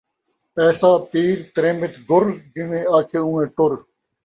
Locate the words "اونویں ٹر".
3.21-3.71